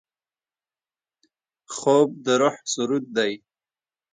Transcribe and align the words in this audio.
خوب 1.75 2.09
د 2.25 2.27
روح 2.41 2.55
سرود 2.73 3.05
دی 3.15 3.31